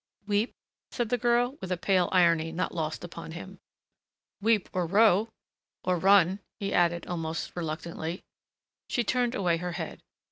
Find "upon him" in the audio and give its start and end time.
3.03-3.59